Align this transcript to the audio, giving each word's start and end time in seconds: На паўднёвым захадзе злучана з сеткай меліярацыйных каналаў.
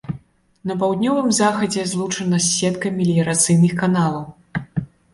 На 0.71 0.77
паўднёвым 0.83 1.29
захадзе 1.41 1.85
злучана 1.93 2.41
з 2.49 2.57
сеткай 2.57 2.95
меліярацыйных 2.99 3.81
каналаў. 3.87 4.29